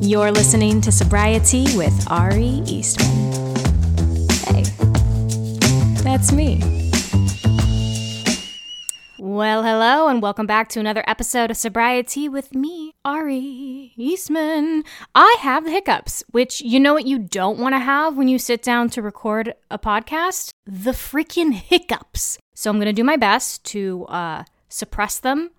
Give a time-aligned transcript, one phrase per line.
[0.00, 3.32] You're listening to Sobriety with Ari Eastman.
[4.46, 4.62] Hey,
[6.04, 6.60] that's me.
[9.18, 14.84] Well, hello, and welcome back to another episode of Sobriety with me, Ari Eastman.
[15.16, 18.38] I have the hiccups, which you know what you don't want to have when you
[18.38, 20.50] sit down to record a podcast?
[20.64, 22.38] The freaking hiccups.
[22.54, 25.50] So I'm going to do my best to uh, suppress them.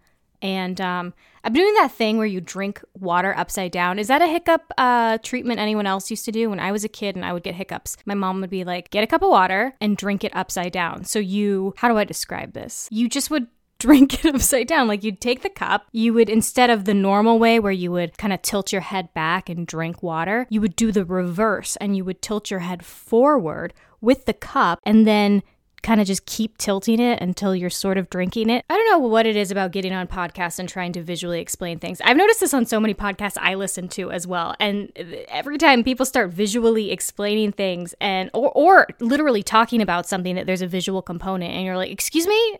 [0.42, 1.14] And um,
[1.44, 4.00] I'm doing that thing where you drink water upside down.
[4.00, 6.50] Is that a hiccup uh, treatment anyone else used to do?
[6.50, 8.90] When I was a kid and I would get hiccups, my mom would be like,
[8.90, 11.06] get a cup of water and drink it upside down.
[11.06, 12.88] So you, how do I describe this?
[12.92, 13.48] You just would
[13.80, 14.90] drink it upside down.
[14.90, 18.18] Like you'd take the cup, you would, instead of the normal way where you would
[18.18, 21.96] kind of tilt your head back and drink water, you would do the reverse and
[21.96, 25.44] you would tilt your head forward with the cup and then
[25.82, 28.66] kind of just keep tilting it until you're sort of drinking it.
[28.70, 31.80] I don't know what it is about getting on podcasts and trying to visually explain
[31.80, 32.02] things.
[32.02, 34.56] I've noticed this on so many podcasts I listen to as well.
[34.60, 34.92] And
[35.30, 40.46] every time people start visually explaining things and or or literally talking about something that
[40.46, 42.58] there's a visual component and you're like, "Excuse me?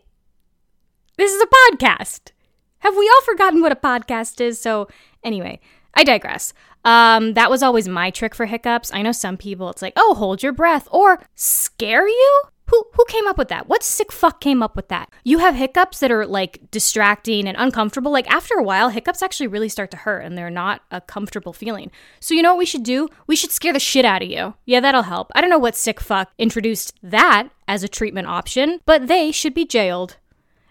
[1.18, 2.32] This is a podcast."
[2.80, 4.60] Have we all forgotten what a podcast is?
[4.60, 4.88] So,
[5.24, 5.60] anyway,
[5.94, 6.54] I digress.
[6.86, 8.94] Um, that was always my trick for hiccups.
[8.94, 12.42] I know some people, it's like, oh, hold your breath or scare you.
[12.70, 13.68] Who who came up with that?
[13.68, 15.10] What sick fuck came up with that?
[15.24, 18.12] You have hiccups that are like distracting and uncomfortable.
[18.12, 21.54] Like after a while, hiccups actually really start to hurt and they're not a comfortable
[21.54, 21.92] feeling.
[22.20, 23.08] So you know what we should do?
[23.28, 24.54] We should scare the shit out of you.
[24.66, 25.32] Yeah, that'll help.
[25.34, 29.54] I don't know what sick fuck introduced that as a treatment option, but they should
[29.54, 30.18] be jailed.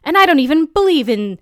[0.04, 1.38] And I don't even believe in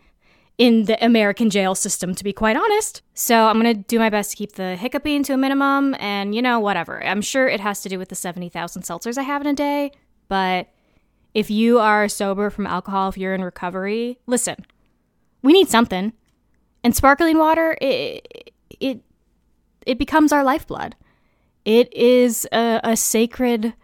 [0.59, 3.03] in the American jail system, to be quite honest.
[3.13, 6.41] So I'm gonna do my best to keep the hiccuping to a minimum, and you
[6.41, 7.05] know, whatever.
[7.05, 9.93] I'm sure it has to do with the 70,000 seltzers I have in a day.
[10.29, 10.69] But
[11.35, 14.57] if you are sober from alcohol, if you're in recovery, listen,
[15.43, 16.13] we need something.
[16.83, 19.03] And sparkling water, it it
[19.87, 20.97] it becomes our lifeblood.
[21.65, 23.75] It is a, a sacred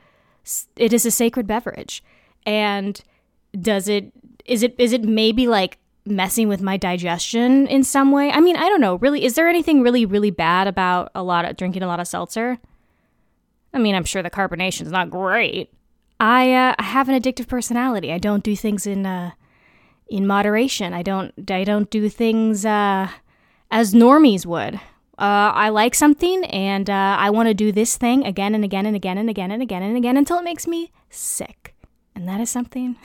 [0.77, 2.03] it is a sacred beverage.
[2.47, 3.01] And
[3.61, 4.13] does it
[4.45, 8.31] is it is it maybe like messing with my digestion in some way?
[8.31, 8.97] I mean, I don't know.
[8.97, 12.09] Really, is there anything really really bad about a lot of drinking a lot of
[12.09, 12.59] seltzer?
[13.75, 15.73] I mean, I'm sure the carbonation is not great,
[16.23, 18.13] I uh, have an addictive personality.
[18.13, 19.33] I don't do things in uh,
[20.07, 20.95] in moderation.
[20.95, 23.09] I don't I don't do things uh,
[23.73, 24.77] as normies would.
[25.19, 28.87] Uh, I like something and uh, I want to do this thing again and again
[28.87, 31.75] and again and again and again and again until it makes me sick.
[32.15, 32.97] And that is something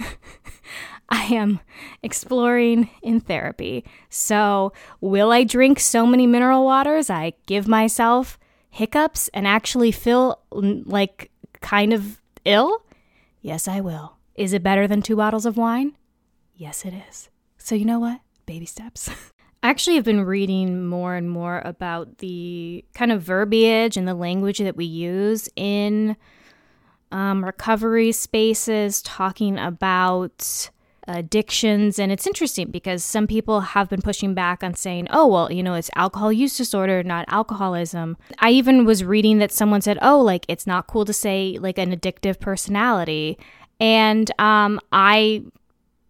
[1.09, 1.59] I am
[2.03, 3.84] exploring in therapy.
[4.09, 8.38] So, will I drink so many mineral waters I give myself
[8.69, 12.84] hiccups and actually feel like kind of ill?
[13.42, 14.18] Yes, I will.
[14.36, 15.98] Is it better than two bottles of wine?
[16.56, 17.30] Yes, it is.
[17.58, 18.22] So, you know what?
[18.46, 19.09] Baby steps.
[19.64, 24.14] I actually have been reading more and more about the kind of verbiage and the
[24.14, 26.16] language that we use in
[27.12, 30.70] um, recovery spaces, talking about
[31.07, 32.00] addictions.
[32.00, 35.63] And it's interesting because some people have been pushing back on saying, oh, well, you
[35.63, 38.18] know, it's alcohol use disorder, not alcoholism.
[38.40, 41.78] I even was reading that someone said, oh, like it's not cool to say like
[41.78, 43.38] an addictive personality.
[43.79, 45.44] And um, I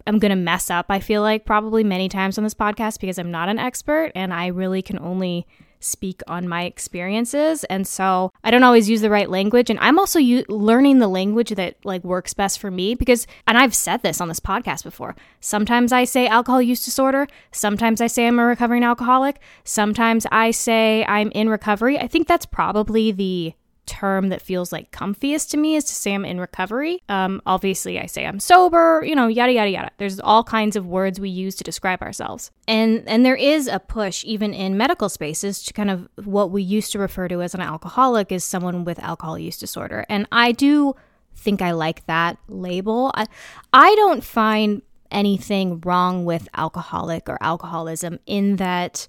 [0.05, 3.19] am going to mess up, I feel like, probably many times on this podcast because
[3.19, 5.45] I'm not an expert and I really can only
[5.79, 7.63] speak on my experiences.
[7.65, 9.69] And so i don't always use the right language.
[9.69, 13.57] And i'm also u- learning the language that like works best for me because and
[13.57, 17.27] i've said this on this podcast before sometimes i say alcohol use disorder.
[17.51, 19.39] Sometimes i say i'm a recovering alcoholic.
[19.63, 21.97] Sometimes i say i'm in recovery.
[21.99, 23.53] I think that's probably the
[23.87, 27.01] term that feels like comfiest to me is to say I'm in recovery.
[27.09, 29.91] Um, obviously, I say I'm sober, you know, yada yada yada.
[29.97, 33.79] There's all kinds of words we use to describe ourselves, and and there is a
[33.79, 37.55] push even in medical spaces to kind of what we used to refer to as
[37.55, 40.95] an alcoholic is someone with alcohol use disorder, and I do
[41.35, 43.11] think I like that label.
[43.15, 43.25] I,
[43.71, 44.81] I don't find
[45.11, 49.07] anything wrong with alcoholic or alcoholism in that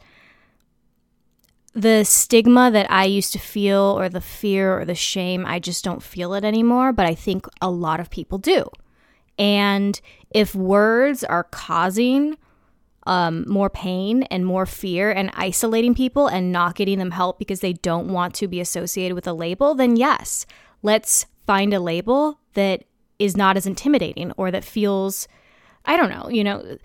[1.74, 5.84] the stigma that I used to feel, or the fear or the shame, I just
[5.84, 6.92] don't feel it anymore.
[6.92, 8.68] But I think a lot of people do.
[9.38, 10.00] And
[10.30, 12.36] if words are causing
[13.06, 17.60] um, more pain and more fear and isolating people and not getting them help because
[17.60, 20.44] they don't want to be associated with a label, then yes,
[20.82, 22.84] let's find a label that
[23.18, 25.26] is not as intimidating or that feels,
[25.86, 26.76] I don't know, you know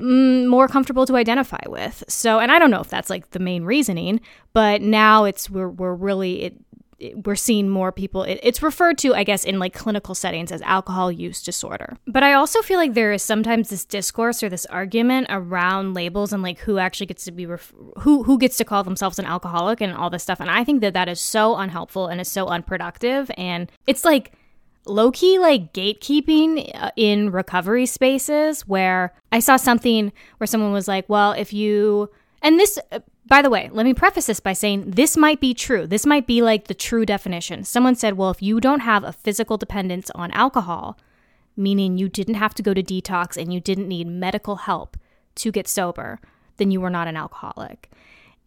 [0.00, 2.02] more comfortable to identify with.
[2.08, 4.20] So, and I don't know if that's like the main reasoning,
[4.52, 6.54] but now it's we're we're really it
[7.24, 10.60] we're seeing more people it, it's referred to i guess in like clinical settings as
[10.62, 11.96] alcohol use disorder.
[12.06, 16.32] But i also feel like there is sometimes this discourse or this argument around labels
[16.32, 19.24] and like who actually gets to be ref- who who gets to call themselves an
[19.24, 20.40] alcoholic and all this stuff.
[20.40, 23.30] And i think that that is so unhelpful and is so unproductive.
[23.36, 24.32] And it's like
[24.86, 30.88] low key like gatekeeping uh, in recovery spaces where I saw something where someone was
[30.88, 32.10] like, well, if you,
[32.42, 35.54] and this, uh, by the way, let me preface this by saying this might be
[35.54, 35.86] true.
[35.86, 37.64] This might be like the true definition.
[37.64, 40.98] Someone said, well, if you don't have a physical dependence on alcohol,
[41.56, 44.96] meaning you didn't have to go to detox and you didn't need medical help
[45.36, 46.18] to get sober,
[46.56, 47.90] then you were not an alcoholic.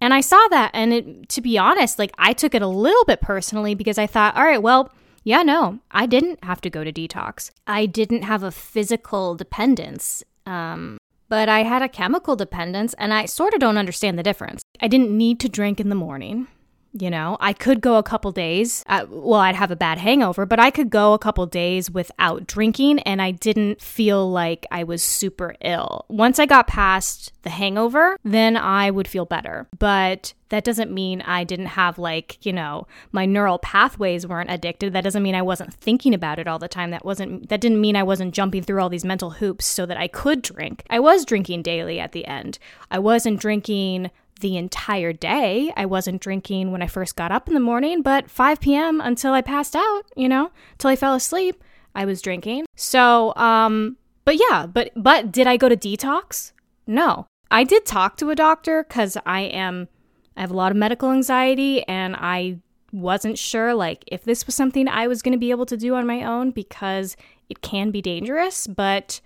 [0.01, 3.05] And I saw that, and it, to be honest, like I took it a little
[3.05, 4.91] bit personally because I thought, all right, well,
[5.23, 7.51] yeah, no, I didn't have to go to detox.
[7.65, 10.97] I didn't have a physical dependence, um,
[11.29, 14.61] but I had a chemical dependence, and I sort of don't understand the difference.
[14.81, 16.47] I didn't need to drink in the morning.
[16.95, 18.83] You know, I could go a couple days.
[18.87, 22.45] Uh, well, I'd have a bad hangover, but I could go a couple days without
[22.45, 26.05] drinking and I didn't feel like I was super ill.
[26.07, 29.67] Once I got past the hangover, then I would feel better.
[29.79, 34.93] But that doesn't mean I didn't have, like, you know, my neural pathways weren't addicted.
[34.93, 36.91] That doesn't mean I wasn't thinking about it all the time.
[36.91, 39.97] That wasn't, that didn't mean I wasn't jumping through all these mental hoops so that
[39.97, 40.83] I could drink.
[40.91, 42.59] I was drinking daily at the end.
[42.91, 45.71] I wasn't drinking the entire day.
[45.75, 49.01] I wasn't drinking when I first got up in the morning, but 5 p.m.
[49.01, 51.63] until I passed out, you know, till I fell asleep,
[51.95, 52.65] I was drinking.
[52.75, 56.51] So, um, but yeah, but but did I go to detox?
[56.87, 57.27] No.
[57.51, 59.87] I did talk to a doctor cuz I am
[60.35, 62.57] I have a lot of medical anxiety and I
[62.91, 65.95] wasn't sure like if this was something I was going to be able to do
[65.95, 67.15] on my own because
[67.49, 69.19] it can be dangerous, but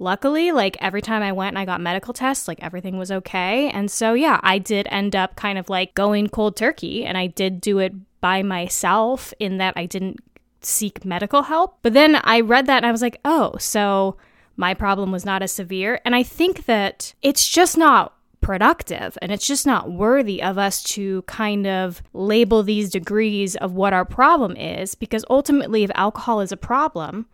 [0.00, 3.70] luckily, like every time I went and I got medical tests, like everything was okay.
[3.70, 7.28] And so, yeah, I did end up kind of like going cold turkey and I
[7.28, 10.18] did do it by myself in that I didn't
[10.62, 11.78] seek medical help.
[11.82, 14.16] But then I read that and I was like, oh, so
[14.56, 16.00] my problem was not as severe.
[16.04, 20.82] And I think that it's just not productive and it's just not worthy of us
[20.82, 26.40] to kind of label these degrees of what our problem is because ultimately, if alcohol
[26.40, 27.26] is a problem,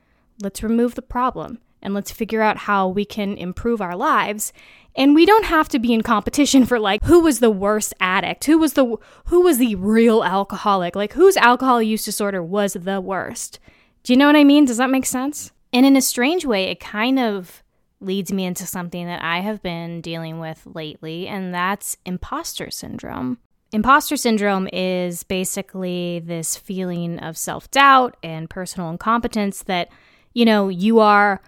[0.42, 4.52] let's remove the problem and let's figure out how we can improve our lives.
[4.96, 8.44] And we don't have to be in competition for like who was the worst addict,
[8.44, 8.96] who was the
[9.26, 13.60] who was the real alcoholic, like whose alcohol use disorder was the worst.
[14.02, 14.64] Do you know what I mean?
[14.64, 15.52] Does that make sense?
[15.72, 17.62] And in a strange way, it kind of
[18.00, 23.38] leads me into something that I have been dealing with lately, and that's imposter syndrome.
[23.72, 29.88] Imposter syndrome is basically this feeling of self doubt and personal incompetence that,
[30.34, 31.40] you know, you are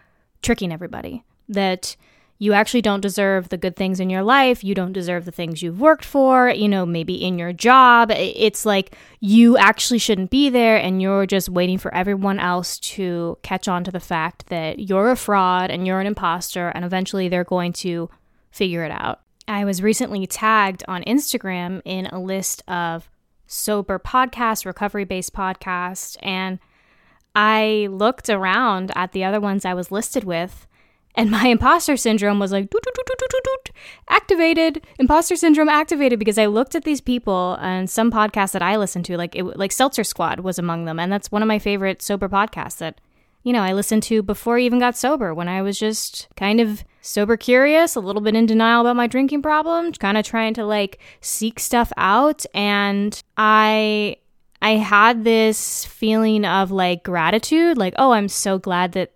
[0.43, 1.97] tricking everybody that
[2.41, 4.63] you actually don't deserve the good things in your life.
[4.63, 8.13] You don't deserve the things you've worked for, you know, maybe in your job.
[8.13, 13.39] It's like you actually shouldn't be there and you're just waiting for everyone else to
[13.43, 17.29] catch on to the fact that you're a fraud and you're an imposter, and eventually
[17.29, 18.09] they're going to
[18.53, 19.21] figure it out.
[19.49, 23.11] I was recently tagged on Instagram in a list of
[23.49, 26.61] sober podcasts, recovery based podcasts, and
[27.39, 30.67] I looked around at the other ones I was listed with,
[31.15, 33.71] and my imposter syndrome was like doot, doot, doot,
[34.09, 34.85] activated.
[34.99, 39.05] Imposter syndrome activated because I looked at these people and some podcasts that I listened
[39.05, 42.03] to, like it, like Seltzer Squad was among them, and that's one of my favorite
[42.03, 43.01] sober podcasts that
[43.45, 46.59] you know I listened to before I even got sober when I was just kind
[46.61, 50.55] of sober curious, a little bit in denial about my drinking problem, kind of trying
[50.55, 54.17] to like seek stuff out, and I
[54.61, 59.13] I had this feeling of like gratitude, like, oh, I'm so glad that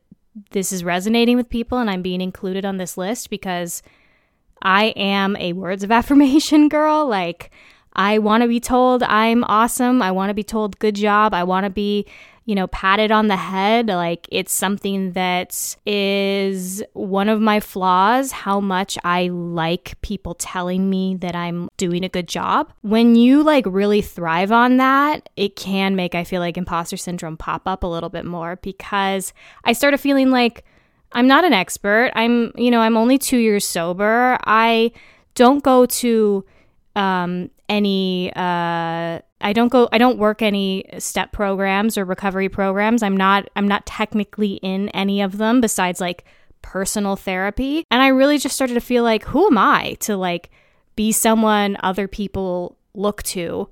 [0.51, 3.83] this is resonating with people and I'm being included on this list because
[4.63, 7.07] I am a words of affirmation girl.
[7.07, 7.51] Like,
[7.95, 10.01] I want to be told I'm awesome.
[10.01, 11.35] I want to be told good job.
[11.35, 12.07] I want to be
[12.45, 13.87] you know, patted on the head.
[13.87, 20.91] Like it's something that is one of my flaws, how much I like people telling
[20.91, 22.73] me that I'm doing a good job.
[22.83, 27.37] When you like really thrive on that, it can make I feel like imposter syndrome
[27.37, 29.33] pop up a little bit more because
[29.65, 30.65] I started feeling like
[31.13, 32.11] I'm not an expert.
[32.15, 34.39] I'm, you know, I'm only 2 years sober.
[34.45, 34.93] I
[35.35, 36.45] don't go to
[36.97, 43.03] um, any uh, I don't go I don't work any step programs or recovery programs.
[43.03, 46.25] I'm not I'm not technically in any of them besides like
[46.63, 47.85] personal therapy.
[47.91, 50.51] And I really just started to feel like who am I to like
[50.97, 53.69] be someone other people look to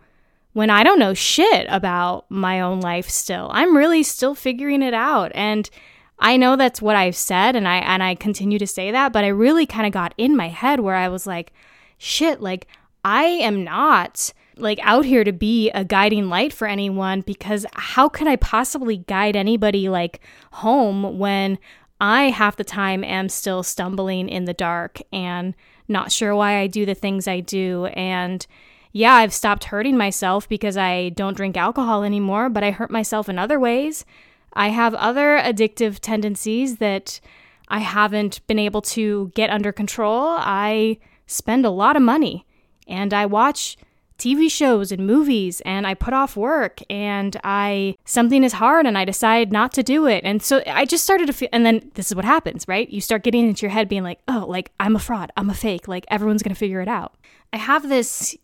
[0.53, 3.51] when I don't know shit about my own life still.
[3.53, 5.71] I'm really still figuring it out and
[6.19, 9.25] I know that's what I've said and I and I continue to say that, but
[9.25, 11.53] I really kind of got in my head where I was like
[11.97, 12.67] shit, like
[13.05, 18.09] I am not like out here to be a guiding light for anyone because how
[18.09, 20.21] could I possibly guide anybody like
[20.53, 21.59] home when
[22.01, 25.55] I half the time am still stumbling in the dark and
[25.89, 28.47] not sure why I do the things I do and
[28.93, 33.29] yeah, I've stopped hurting myself because I don't drink alcohol anymore, but I hurt myself
[33.29, 34.05] in other ways.
[34.53, 37.21] I have other addictive tendencies that
[37.69, 40.37] I haven't been able to get under control.
[40.39, 42.45] I spend a lot of money
[42.89, 43.77] and I watch
[44.21, 48.97] TV shows and movies and I put off work and I something is hard and
[48.97, 50.23] I decide not to do it.
[50.25, 52.89] And so I just started to feel and then this is what happens, right?
[52.89, 55.33] You start getting into your head being like, "Oh, like I'm a fraud.
[55.37, 55.89] I'm a fake.
[55.89, 57.15] Like everyone's going to figure it out."
[57.53, 58.37] I have this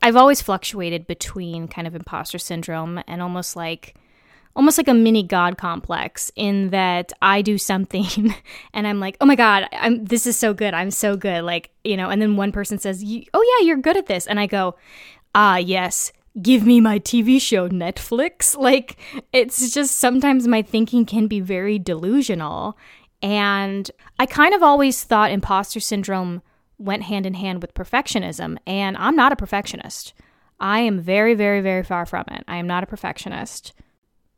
[0.00, 3.94] I've always fluctuated between kind of imposter syndrome and almost like
[4.54, 8.34] almost like a mini god complex in that I do something
[8.72, 10.72] and I'm like, "Oh my god, I'm this is so good.
[10.72, 13.04] I'm so good." Like, you know, and then one person says,
[13.34, 14.74] "Oh yeah, you're good at this." And I go,
[15.36, 16.12] "Ah, yes.
[16.42, 18.96] Give me my TV show Netflix." Like,
[19.32, 22.76] it's just sometimes my thinking can be very delusional.
[23.22, 26.42] And I kind of always thought imposter syndrome
[26.78, 30.14] went hand in hand with perfectionism, and I'm not a perfectionist.
[30.60, 32.44] I am very, very, very far from it.
[32.48, 33.72] I am not a perfectionist.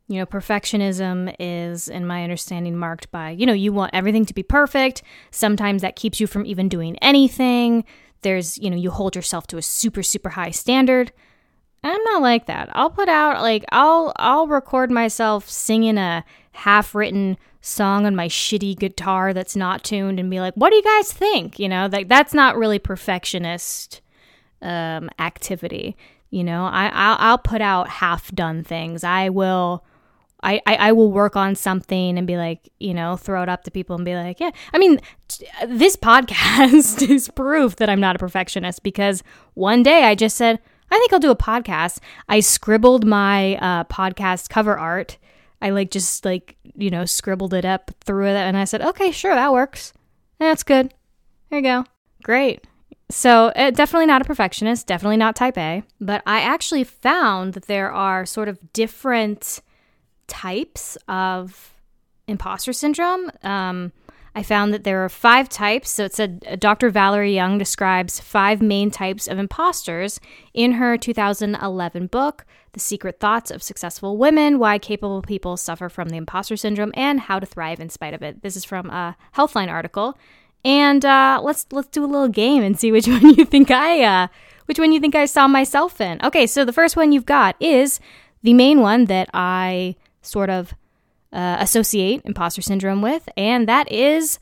[0.07, 4.33] You know, perfectionism is, in my understanding, marked by, you know, you want everything to
[4.33, 5.03] be perfect.
[5.31, 7.83] Sometimes that keeps you from even doing anything.
[8.21, 11.11] There's, you know, you hold yourself to a super, super high standard.
[11.83, 12.69] I'm not like that.
[12.73, 18.77] I'll put out like I'll I'll record myself singing a half-written song on my shitty
[18.77, 22.09] guitar that's not tuned and be like, "What do you guys think?" You know, like
[22.09, 24.01] that's not really perfectionist
[24.61, 25.95] um, activity.
[26.29, 29.03] You know, I I'll, I'll put out half-done things.
[29.05, 29.85] I will.
[30.41, 33.63] I, I, I will work on something and be like, you know, throw it up
[33.65, 34.51] to people and be like, yeah.
[34.73, 40.03] I mean, t- this podcast is proof that I'm not a perfectionist because one day
[40.03, 40.59] I just said,
[40.91, 41.99] I think I'll do a podcast.
[42.27, 45.17] I scribbled my uh, podcast cover art
[45.61, 49.11] I like just like, you know, scribbled it up, threw it, and I said, okay,
[49.11, 49.93] sure, that works.
[50.39, 50.93] That's good.
[51.49, 51.85] There you go.
[52.23, 52.65] Great.
[53.11, 57.65] So, uh, definitely not a perfectionist, definitely not type A, but I actually found that
[57.65, 59.61] there are sort of different
[60.29, 61.73] types of
[62.27, 63.29] imposter syndrome.
[63.43, 63.91] Um,
[64.35, 65.89] I found that there are five types.
[65.89, 66.89] So it said uh, Dr.
[66.89, 70.19] Valerie Young describes five main types of imposters
[70.53, 76.09] in her 2011 book, The Secret Thoughts of Successful Women Why Capable People Suffer from
[76.09, 78.41] the Imposter Syndrome and How to Thrive in Spite of It.
[78.41, 80.17] This is from a Healthline article.
[80.63, 84.03] And uh, let's let's do a little game and see which one you think I
[84.03, 84.27] uh,
[84.65, 86.19] which one you think I saw myself in.
[86.23, 87.99] Okay, so the first one you've got is
[88.43, 90.73] the main one that I sort of
[91.31, 94.39] uh, associate imposter syndrome with, and that is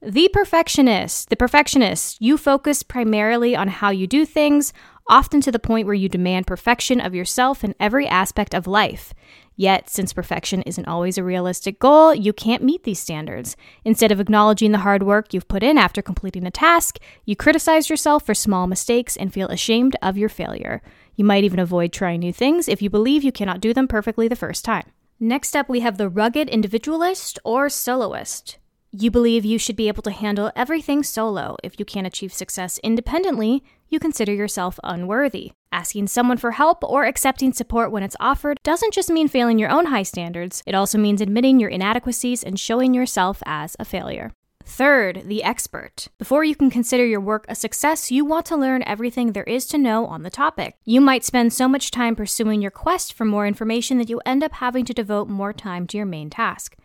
[0.00, 1.28] the perfectionist.
[1.30, 2.20] The perfectionist.
[2.20, 4.72] You focus primarily on how you do things,
[5.08, 9.14] often to the point where you demand perfection of yourself in every aspect of life.
[9.56, 13.56] Yet, since perfection isn't always a realistic goal, you can't meet these standards.
[13.84, 17.90] Instead of acknowledging the hard work you've put in after completing a task, you criticize
[17.90, 20.80] yourself for small mistakes and feel ashamed of your failure.
[21.16, 24.28] You might even avoid trying new things if you believe you cannot do them perfectly
[24.28, 24.84] the first time.
[25.20, 28.56] Next up, we have the rugged individualist or soloist.
[28.92, 31.56] You believe you should be able to handle everything solo.
[31.64, 35.50] If you can't achieve success independently, you consider yourself unworthy.
[35.72, 39.70] Asking someone for help or accepting support when it's offered doesn't just mean failing your
[39.70, 44.30] own high standards, it also means admitting your inadequacies and showing yourself as a failure.
[44.68, 46.08] Third, the expert.
[46.18, 49.66] Before you can consider your work a success, you want to learn everything there is
[49.68, 50.76] to know on the topic.
[50.84, 54.44] You might spend so much time pursuing your quest for more information that you end
[54.44, 56.76] up having to devote more time to your main task.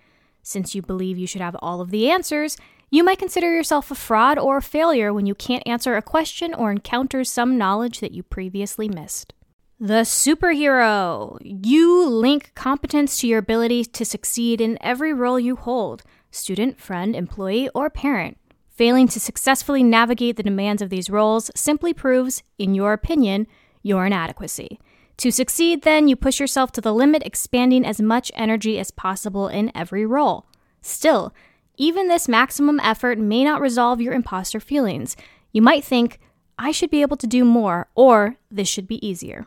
[0.42, 2.56] Since you believe you should have all of the answers,
[2.90, 6.54] you might consider yourself a fraud or a failure when you can't answer a question
[6.54, 9.34] or encounter some knowledge that you previously missed.
[9.78, 11.38] The superhero.
[11.44, 16.02] You link competence to your ability to succeed in every role you hold
[16.34, 18.38] student, friend, employee, or parent.
[18.70, 23.48] Failing to successfully navigate the demands of these roles simply proves, in your opinion,
[23.84, 24.80] your inadequacy.
[25.18, 29.48] To succeed, then, you push yourself to the limit, expanding as much energy as possible
[29.48, 30.48] in every role.
[30.82, 31.34] Still,
[31.78, 35.16] even this maximum effort may not resolve your imposter feelings.
[35.52, 36.20] You might think,
[36.58, 39.46] I should be able to do more, or this should be easier.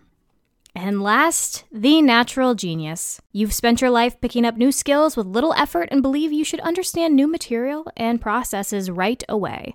[0.77, 3.19] And last, the natural genius.
[3.33, 6.61] You've spent your life picking up new skills with little effort and believe you should
[6.61, 9.75] understand new material and processes right away.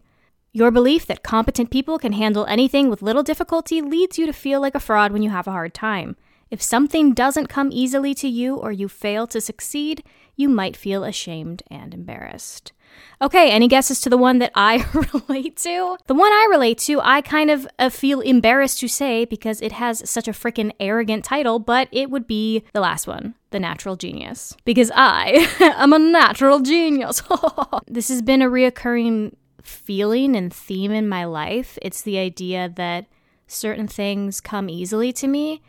[0.53, 4.61] Your belief that competent people can handle anything with little difficulty leads you to feel
[4.61, 6.17] like a fraud when you have a hard time.
[6.51, 10.03] If something doesn't come easily to you or you fail to succeed,
[10.35, 12.73] you might feel ashamed and embarrassed.
[13.21, 15.97] Okay, any guesses to the one that I relate to?
[16.07, 19.71] The one I relate to, I kind of uh, feel embarrassed to say because it
[19.71, 23.95] has such a freaking arrogant title, but it would be the last one, The Natural
[23.95, 24.57] Genius.
[24.65, 27.23] Because I am a natural genius.
[27.87, 31.79] this has been a reoccurring feeling and theme in my life.
[31.81, 33.05] It's the idea that
[33.47, 35.61] certain things come easily to me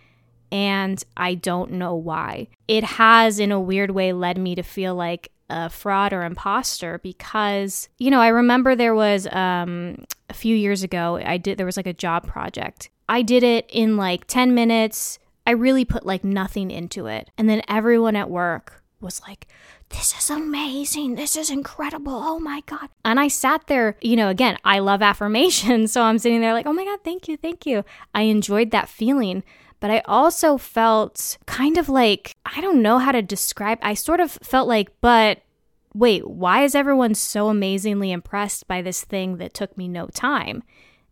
[0.52, 2.49] and I don't know why.
[2.68, 6.99] It has, in a weird way, led me to feel like a fraud or imposter
[6.99, 11.66] because, you know, I remember there was um, a few years ago, I did, there
[11.66, 12.90] was like a job project.
[13.09, 15.18] I did it in like 10 minutes.
[15.47, 17.30] I really put like nothing into it.
[17.38, 19.49] And then everyone at work was like,
[19.88, 21.14] this is amazing.
[21.14, 22.14] This is incredible.
[22.14, 22.88] Oh my God.
[23.04, 25.87] And I sat there, you know, again, I love affirmation.
[25.92, 27.85] So I'm sitting there like, oh my God, thank you, thank you.
[28.14, 29.42] I enjoyed that feeling.
[29.82, 34.20] But I also felt kind of like, I don't know how to describe, I sort
[34.20, 35.42] of felt like, but
[35.92, 40.62] wait, why is everyone so amazingly impressed by this thing that took me no time?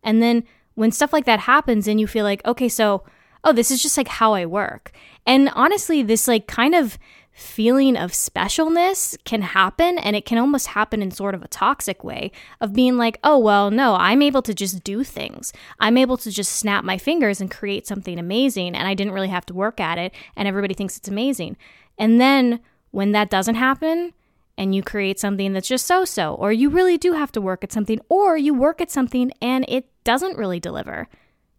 [0.05, 3.03] And then when stuff like that happens and you feel like, okay, so,
[3.43, 4.93] oh, this is just like how I work.
[5.25, 6.97] And honestly, this like kind of
[7.41, 12.03] feeling of specialness can happen and it can almost happen in sort of a toxic
[12.03, 15.51] way of being like, oh, well, no, I'm able to just do things.
[15.79, 19.29] I'm able to just snap my fingers and create something amazing and I didn't really
[19.29, 21.57] have to work at it and everybody thinks it's amazing.
[21.97, 22.59] And then
[22.91, 24.13] when that doesn't happen,
[24.57, 27.63] and you create something that's just so so, or you really do have to work
[27.63, 31.07] at something, or you work at something and it doesn't really deliver.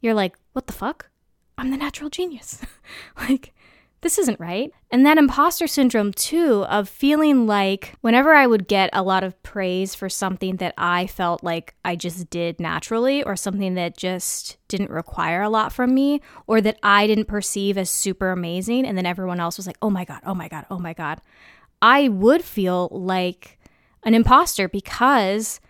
[0.00, 1.08] You're like, what the fuck?
[1.58, 2.60] I'm the natural genius.
[3.18, 3.52] like,
[4.02, 4.70] this isn't right.
[4.90, 9.40] And that imposter syndrome, too, of feeling like whenever I would get a lot of
[9.42, 14.58] praise for something that I felt like I just did naturally, or something that just
[14.68, 18.98] didn't require a lot from me, or that I didn't perceive as super amazing, and
[18.98, 21.20] then everyone else was like, oh my God, oh my God, oh my God,
[21.80, 23.58] I would feel like
[24.02, 25.60] an imposter because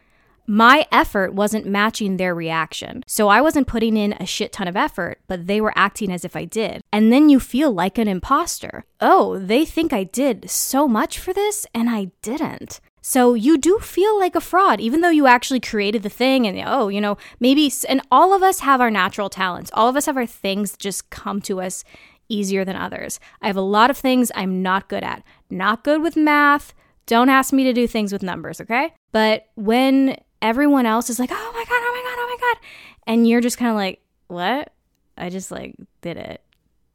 [0.53, 3.03] my effort wasn't matching their reaction.
[3.07, 6.27] So I wasn't putting in a shit ton of effort, but they were acting as
[6.27, 6.83] if I did.
[6.93, 8.85] And then you feel like an imposter.
[9.01, 12.81] Oh, they think I did so much for this and I didn't.
[13.01, 16.63] So you do feel like a fraud, even though you actually created the thing and,
[16.67, 19.71] oh, you know, maybe, and all of us have our natural talents.
[19.73, 21.83] All of us have our things just come to us
[22.29, 23.19] easier than others.
[23.41, 25.23] I have a lot of things I'm not good at.
[25.49, 26.75] Not good with math.
[27.07, 28.93] Don't ask me to do things with numbers, okay?
[29.13, 32.67] But when everyone else is like, oh my God, oh my God, oh my God,
[33.07, 34.73] and you're just kind of like, what?
[35.17, 36.43] I just like did it.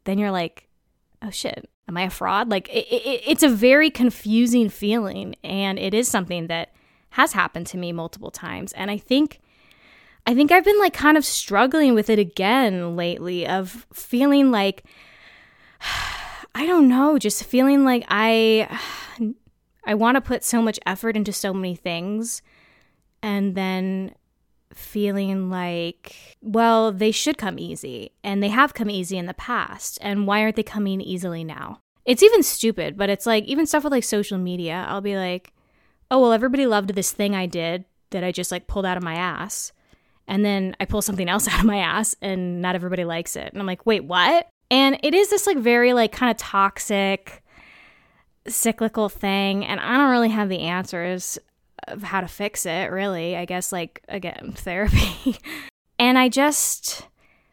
[0.03, 0.67] Then you're like,
[1.21, 2.49] oh shit, am I a fraud?
[2.49, 5.35] Like, it, it, it's a very confusing feeling.
[5.43, 6.73] And it is something that
[7.11, 8.73] has happened to me multiple times.
[8.73, 9.39] And I think.
[10.29, 14.83] I think I've been like kind of struggling with it again lately of feeling like
[16.53, 18.67] I don't know, just feeling like I
[19.85, 22.41] I want to put so much effort into so many things
[23.21, 24.13] and then
[24.73, 29.97] feeling like well, they should come easy and they have come easy in the past
[30.01, 31.81] and why aren't they coming easily now?
[32.05, 35.53] It's even stupid, but it's like even stuff with like social media, I'll be like,
[36.09, 39.03] "Oh, well, everybody loved this thing I did that I just like pulled out of
[39.03, 39.73] my ass."
[40.29, 43.51] And then I pull something else out of my ass and not everybody likes it.
[43.51, 47.43] And I'm like, "Wait, what?" And it is this like very like kind of toxic
[48.47, 51.37] cyclical thing and I don't really have the answers
[51.87, 53.35] of how to fix it, really.
[53.35, 55.37] I guess like again, therapy.
[55.99, 57.07] and I just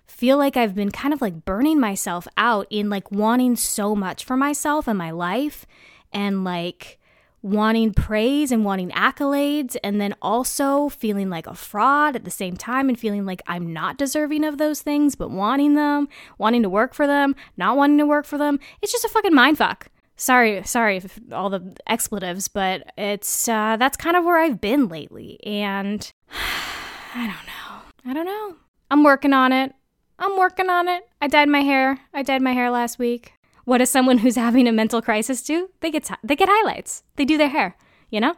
[0.06, 4.24] feel like I've been kind of like burning myself out in like wanting so much
[4.24, 5.66] for myself and my life
[6.12, 6.98] and like
[7.44, 12.56] wanting praise and wanting accolades, and then also feeling like a fraud at the same
[12.56, 16.70] time and feeling like I'm not deserving of those things, but wanting them, wanting to
[16.70, 18.58] work for them, not wanting to work for them.
[18.80, 19.90] It's just a fucking mind fuck.
[20.16, 24.88] Sorry, sorry for all the expletives, but it's uh, that's kind of where I've been
[24.88, 26.10] lately, and
[27.14, 28.10] I don't know.
[28.10, 28.56] I don't know.
[28.90, 29.74] I'm working on it.
[30.18, 31.08] I'm working on it.
[31.20, 31.98] I dyed my hair.
[32.12, 33.32] I dyed my hair last week.
[33.64, 35.70] What does someone who's having a mental crisis do?
[35.80, 37.02] They get they get highlights.
[37.16, 37.76] They do their hair,
[38.10, 38.36] you know?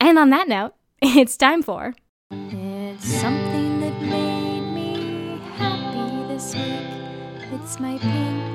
[0.00, 1.94] And on that note, it's time for
[2.30, 7.62] It's something that made me happy this week.
[7.62, 8.45] It's my pink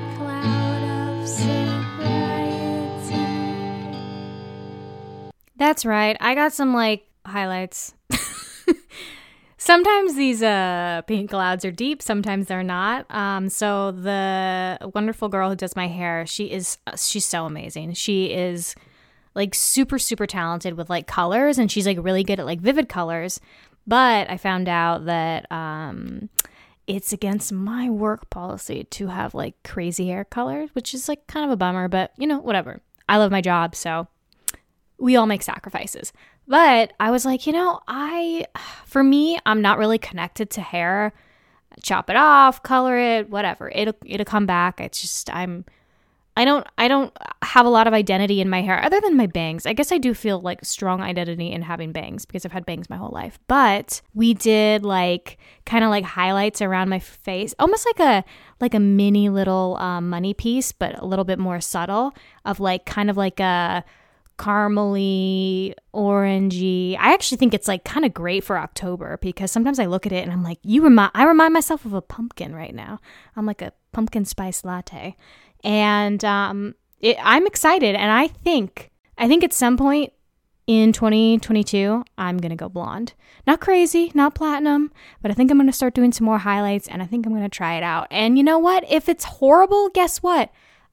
[5.62, 6.16] That's right.
[6.18, 7.94] I got some like highlights.
[9.58, 13.08] Sometimes these uh, pink clouds are deep, sometimes they're not.
[13.14, 17.92] Um, so the wonderful girl who does my hair, she is she's so amazing.
[17.92, 18.74] She is
[19.36, 22.88] like super super talented with like colors, and she's like really good at like vivid
[22.88, 23.38] colors.
[23.86, 26.28] But I found out that um,
[26.88, 31.44] it's against my work policy to have like crazy hair colors, which is like kind
[31.44, 32.80] of a bummer, but you know, whatever.
[33.08, 34.08] I love my job, so
[35.02, 36.12] we all make sacrifices.
[36.46, 38.46] But I was like, you know, I,
[38.86, 41.12] for me, I'm not really connected to hair.
[41.82, 43.70] Chop it off, color it, whatever.
[43.74, 44.80] It'll it'll come back.
[44.80, 45.64] It's just I'm
[46.36, 49.26] I don't I don't have a lot of identity in my hair other than my
[49.26, 49.66] bangs.
[49.66, 52.90] I guess I do feel like strong identity in having bangs because I've had bangs
[52.90, 53.38] my whole life.
[53.48, 58.24] But we did like kind of like highlights around my face, almost like a
[58.60, 62.84] like a mini little um, money piece, but a little bit more subtle of like
[62.84, 63.82] kind of like a
[64.38, 66.96] caramely, orangey.
[66.98, 70.12] I actually think it's like kind of great for October because sometimes I look at
[70.12, 73.00] it and I'm like, you remind I remind myself of a pumpkin right now.
[73.36, 75.16] I'm like a pumpkin spice latte.
[75.64, 77.94] And um, it, I'm excited.
[77.94, 80.12] And I think, I think at some point
[80.66, 83.14] in 2022, I'm going to go blonde.
[83.46, 86.88] Not crazy, not platinum, but I think I'm going to start doing some more highlights
[86.88, 88.06] and I think I'm going to try it out.
[88.10, 88.84] And you know what?
[88.88, 90.50] If it's horrible, guess what?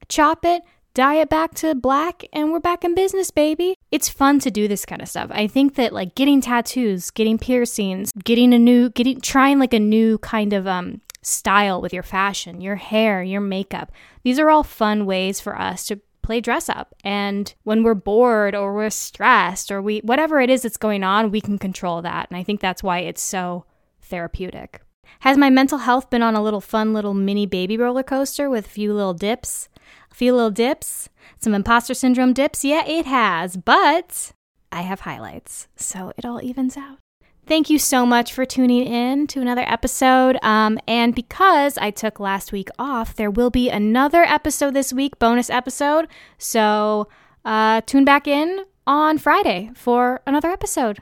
[0.08, 0.64] Chop it,
[1.00, 3.78] dye it back to black, and we're back in business, baby.
[3.90, 5.30] It's fun to do this kind of stuff.
[5.34, 9.80] I think that like getting tattoos, getting piercings, getting a new, getting, trying like a
[9.80, 13.94] new kind of um, style with your fashion, your hair, your makeup.
[14.24, 16.94] These are all fun ways for us to play dress up.
[17.02, 21.32] And when we're bored or we're stressed or we whatever it is that's going on,
[21.32, 22.30] we can control that.
[22.30, 23.64] And I think that's why it's so
[24.02, 24.82] therapeutic.
[25.22, 28.66] Has my mental health been on a little fun little mini baby roller coaster with
[28.66, 29.70] a few little dips?
[30.12, 31.10] A few little dips?
[31.40, 32.64] Some imposter syndrome dips?
[32.64, 33.58] Yeah, it has.
[33.58, 34.32] But
[34.72, 36.98] I have highlights, so it all evens out.
[37.46, 40.38] Thank you so much for tuning in to another episode.
[40.44, 45.18] Um, and because I took last week off, there will be another episode this week,
[45.18, 46.08] bonus episode.
[46.38, 47.08] So
[47.44, 51.00] uh, tune back in on Friday for another episode.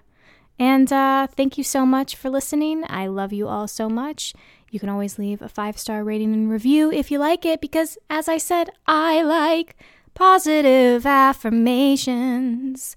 [0.60, 2.84] And uh, thank you so much for listening.
[2.88, 4.34] I love you all so much.
[4.72, 7.98] You can always leave a five star rating and review if you like it, because
[8.10, 9.76] as I said, I like
[10.14, 12.96] positive affirmations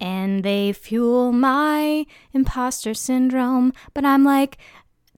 [0.00, 3.72] and they fuel my imposter syndrome.
[3.94, 4.58] But I'm like,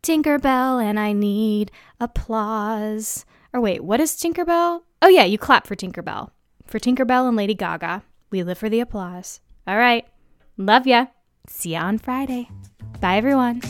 [0.03, 3.25] Tinkerbell, and I need applause.
[3.53, 4.83] Or wait, what is Tinkerbell?
[5.03, 6.31] Oh, yeah, you clap for Tinkerbell.
[6.67, 8.05] For Tinkerbell and Lady Gaga.
[8.31, 9.41] We live for the applause.
[9.67, 10.07] All right.
[10.57, 11.07] Love ya.
[11.49, 12.49] See ya on Friday.
[13.01, 13.61] Bye, everyone.